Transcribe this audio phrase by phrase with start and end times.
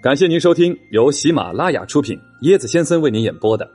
[0.00, 3.66] 感谢您收听由喜马拉雅出品、椰子先生为您演播的《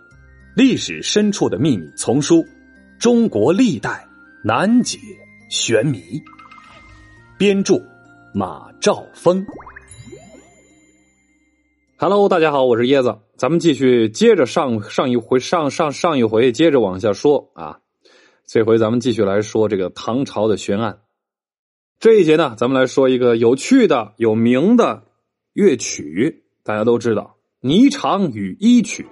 [0.55, 2.37] 历史深处的秘密》丛书
[2.97, 4.07] 《中国历代
[4.41, 4.97] 难解
[5.49, 5.97] 玄谜》，
[7.37, 7.75] 编著
[8.33, 9.45] 马兆峰。
[11.97, 17.79] Hello，大家好，我是椰子，咱们继续接着上上一回上上上一回接着往下说啊。
[18.47, 20.99] 这回咱们继续来说这个唐朝的悬案。
[21.99, 25.03] 这一节呢，咱们来说一个有趣的、有名的。
[25.53, 29.03] 乐曲大家都知道，《霓裳羽衣曲》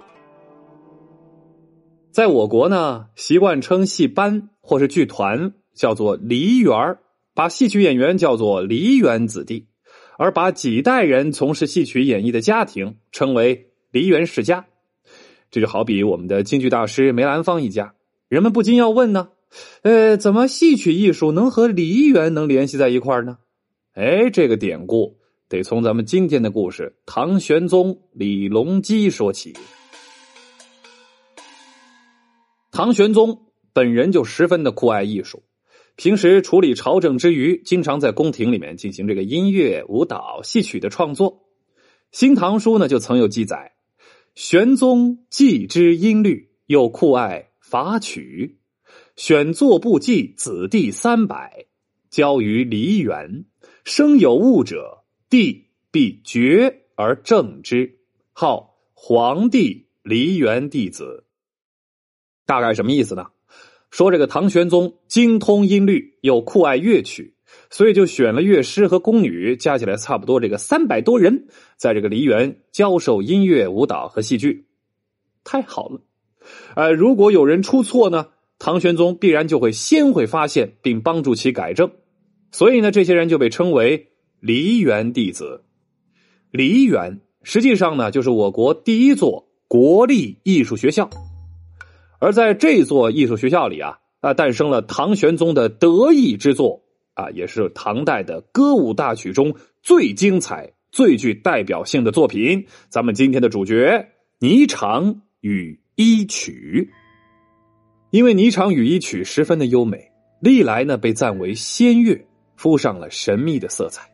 [2.10, 6.98] 在我国呢，习惯称戏班或是剧团叫做梨园
[7.32, 9.68] 把戏曲演员叫做梨园子弟，
[10.18, 14.66] 而把几代人从事戏曲演绎的家庭称为梨园世家。
[15.48, 17.94] 这就好比我们的京剧大师梅兰芳一家，
[18.28, 19.28] 人们不禁要问呢：
[19.82, 23.38] 呃，怎么戏曲艺术能和梨园能联系在一块呢？
[23.94, 25.21] 哎，这个典故。
[25.52, 29.52] 得从咱们今天的故事唐玄宗李隆基说起。
[32.70, 35.42] 唐玄宗本人就十分的酷爱艺术，
[35.94, 41.32] 平时处理朝政之余，经常在宫廷里面进行这个音乐、舞蹈、戏曲的创作。
[42.12, 43.72] 《新唐书》呢就曾有记载：
[44.34, 48.58] 玄宗既知音律，又酷爱法曲，
[49.16, 51.66] 选作部记子弟三百，
[52.08, 53.44] 交于梨园，
[53.84, 55.01] 生有物者。
[55.32, 58.00] 帝必绝而正之，
[58.34, 61.24] 号皇帝梨园弟子。
[62.44, 63.28] 大概什么意思呢？
[63.90, 67.34] 说这个唐玄宗精通音律，又酷爱乐曲，
[67.70, 71.46] 所以就选了乐师和宫女，加起来差不多这个三百多人，
[71.78, 74.66] 在这个梨园教授音乐、舞蹈和戏剧。
[75.44, 76.02] 太好了！
[76.76, 81.90] 呃，如果有人出错呢，唐玄宗必然就会先会发现，并帮助其改正。
[82.50, 84.11] 所以呢，这些人就被称为。
[84.42, 85.62] 梨园弟子，
[86.50, 91.08] 梨园实际上呢，就是我国第一座国立艺术学校。
[92.18, 96.82] 而在这座艺术学校里啊，啊，诞生了唐玄宗的得意之作
[97.14, 102.66] 啊，也是唐代的歌舞大曲中最精彩、最具代表性的作品。
[102.88, 104.08] 咱们今天的主角
[104.44, 106.90] 《霓裳羽衣曲》，
[108.10, 110.10] 因为《霓裳羽衣曲》十分的优美，
[110.40, 112.26] 历来呢被赞为仙乐，
[112.56, 114.02] 敷上了神秘的色彩。《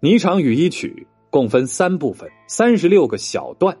[0.00, 3.76] 霓裳羽衣曲》共分三部分，三十六个小段。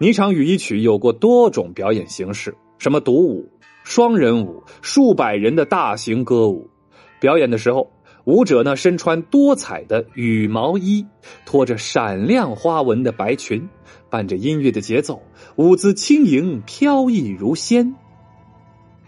[0.04, 3.48] 《霓裳羽衣曲》有过多种表演形式，什么独舞、
[3.82, 6.68] 双人舞、数百人的大型歌舞。
[7.18, 7.90] 表演的时候，
[8.24, 11.06] 舞者呢身穿多彩的羽毛衣，
[11.46, 13.66] 拖着闪亮花纹的白裙，
[14.10, 15.22] 伴着音乐的节奏，
[15.56, 17.94] 舞姿轻盈飘逸如仙。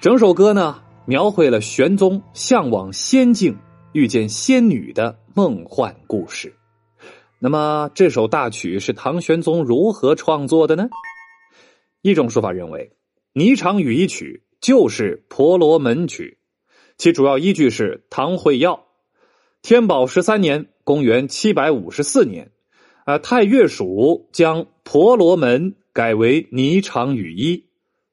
[0.00, 3.58] 整首歌呢，描绘了玄宗向往仙境。
[3.92, 6.54] 遇见仙女的梦幻故事。
[7.40, 10.88] 那么，这首大曲是唐玄宗如何创作的呢？
[12.02, 12.92] 一种说法认为，
[13.40, 16.38] 《霓裳羽衣曲》就是婆罗门曲，
[16.98, 18.86] 其主要依据是唐会耀。
[19.62, 22.52] 天宝十三年（公元七百五十四年），
[23.04, 27.66] 啊，太岳署将婆罗门改为霓裳羽衣。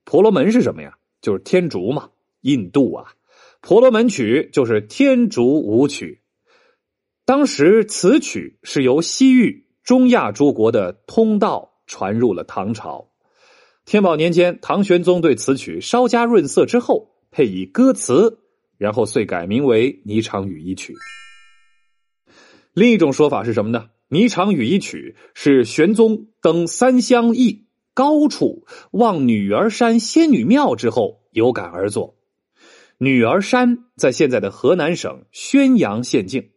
[0.05, 0.97] 婆罗门是什么呀？
[1.21, 2.09] 就是天竺嘛，
[2.41, 3.13] 印度啊。
[3.61, 6.21] 婆罗门曲就是天竺舞曲，
[7.25, 13.09] 当时此曲是由西域、中亚诸国的通道传入了唐朝。
[13.85, 18.39] 天宝年间，唐玄宗对此曲稍加润色之后，配以歌词，
[18.77, 20.93] 然后遂改名为《霓裳羽衣曲》。
[22.73, 23.89] 另一种说法是什么呢？
[24.15, 32.16] 《霓裳羽衣曲》是玄宗登三乡驿高处望女儿山仙女庙之后有感而作。
[32.99, 36.49] 女儿山在现在的河南省宣阳县境，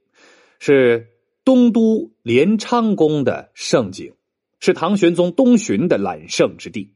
[0.58, 1.08] 是
[1.44, 4.14] 东都连昌宫的胜景，
[4.58, 6.94] 是唐玄宗东巡的揽胜之地。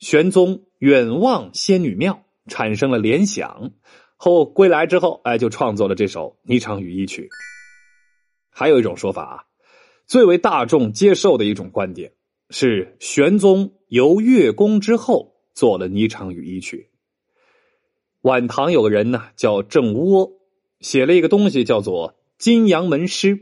[0.00, 3.70] 玄宗远望仙女庙，产生了联想，
[4.16, 7.22] 后归来之后，哎，就创作了这首《霓裳羽衣曲》。
[8.50, 9.44] 还有一种说法啊，
[10.06, 12.12] 最为大众接受的一种观点
[12.50, 16.90] 是，玄宗游月宫之后做了《霓裳羽衣曲》。
[18.26, 20.32] 晚唐有个人呢，叫郑窝，
[20.80, 23.36] 写了一个东西，叫做《金阳门诗》，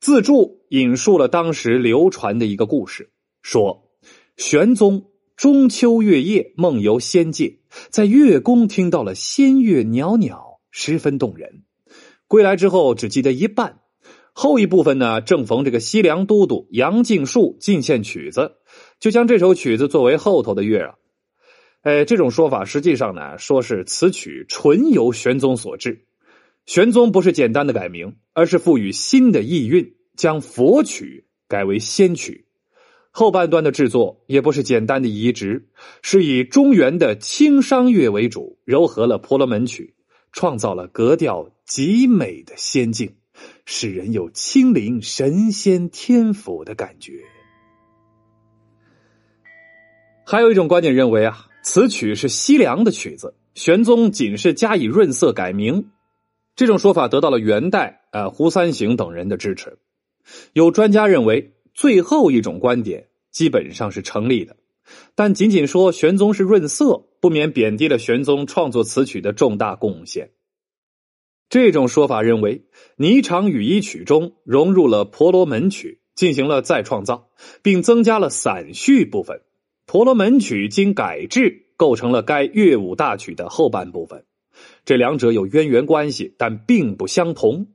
[0.00, 3.10] 自注引述了当时流传的一个故事，
[3.42, 3.90] 说
[4.38, 7.58] 玄宗中秋月夜梦游仙界，
[7.90, 11.64] 在月宫听到了仙乐袅袅，十分动人。
[12.26, 13.80] 归来之后只记得一半，
[14.32, 18.52] 后一部分呢，正逢这个西凉都督杨敬树进献曲子，
[18.98, 20.94] 就将这首曲子作为后头的乐啊。
[21.82, 26.06] 哎，这种说法实际上呢，说是此曲纯由玄宗所制。
[26.64, 32.46] 玄宗不是简单的改名，而是赋予新的意蕴，将佛曲改为仙曲。
[33.10, 35.68] 后半段的制作也不是简单的移植，
[36.02, 39.96] 是以中原的轻商乐为主，糅合了婆罗门曲，
[40.30, 43.16] 创造了格调极美的仙境，
[43.66, 47.24] 使人有亲临神仙天府的感觉。
[50.24, 55.90] 还有一种观点认为啊，此曲是西凉的曲子，玄宗仅是加以润色改名。
[56.56, 59.78] 这种说法得到了元代啊胡三省等人的支持。
[60.52, 61.54] 有专家认为。
[61.74, 64.56] 最后一种观点基本上是成立的，
[65.14, 70.32] 但仅仅说玄宗是润色，不免贬低了玄宗创作此曲的重大贡献。
[71.48, 72.66] 这种说法认为，
[73.02, 77.30] 《霓裳羽衣曲》中融入了婆罗门曲，进行了再创造，
[77.62, 79.40] 并增加了散序部分。
[79.92, 84.24] 婆罗门曲经改制，构成了该乐舞大曲的后半部分。
[84.86, 87.66] 这两者有渊源关系，但并不相同。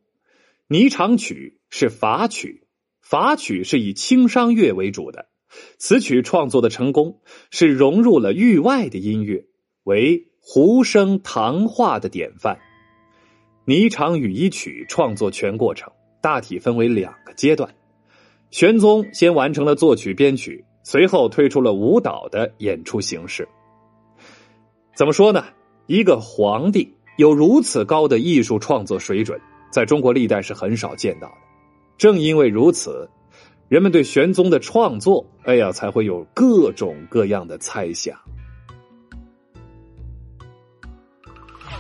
[0.67, 2.65] 霓裳曲是法曲。
[3.01, 5.27] 法曲是以轻商乐为主的，
[5.77, 7.21] 此曲创作的成功
[7.51, 9.45] 是融入了域外的音乐，
[9.83, 12.57] 为胡声唐化的典范。
[13.71, 17.75] 《霓裳羽衣曲》创作全过程大体分为两个阶段，
[18.49, 23.45] 玄宗先完成了作曲编曲，随后推出了舞蹈的演出形式。
[24.95, 25.43] 怎么说呢？
[25.85, 29.37] 一个皇帝有如此高的艺术创作水准，
[29.69, 31.33] 在中国历代是很少见到的。
[31.97, 33.09] 正因为如此，
[33.67, 38.17] 人们对玄宗的创作，哎呀，才会有各种各样的猜想。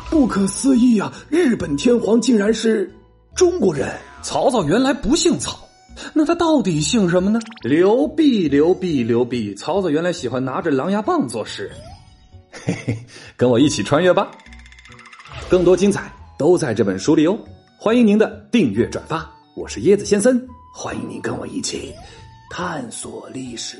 [0.09, 1.13] 不可思议啊！
[1.29, 2.93] 日本天皇竟然是
[3.33, 3.89] 中国人！
[4.21, 5.66] 曹操原来不姓曹，
[6.13, 7.39] 那他到底姓什么呢？
[7.63, 9.55] 刘辟，刘辟，刘辟！
[9.55, 11.71] 曹操原来喜欢拿着狼牙棒做事。
[12.51, 12.97] 嘿嘿，
[13.35, 14.31] 跟我一起穿越吧！
[15.49, 17.37] 更多精彩都在这本书里哦！
[17.79, 19.29] 欢迎您的订阅转发。
[19.55, 20.39] 我是椰子先生，
[20.73, 21.93] 欢迎您跟我一起
[22.49, 23.77] 探索历史。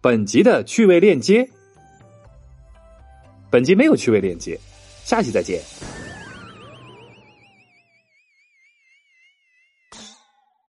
[0.00, 1.48] 本集的趣味链接，
[3.50, 4.58] 本集没有趣味链接，
[5.04, 5.60] 下期再见。